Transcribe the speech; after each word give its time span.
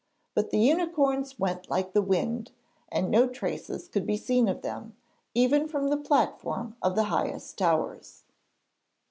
But 0.33 0.49
the 0.49 0.57
unicorns 0.57 1.37
went 1.37 1.69
like 1.69 1.93
the 1.93 2.01
wind, 2.01 2.49
and 2.89 3.11
no 3.11 3.27
traces 3.27 3.87
could 3.87 4.07
be 4.07 4.17
seen 4.17 4.47
of 4.47 4.63
them, 4.63 4.95
even 5.35 5.67
from 5.67 5.89
the 5.91 5.97
platform 5.97 6.75
of 6.81 6.95
the 6.95 7.03
highest 7.03 7.59
towers. 7.59 8.23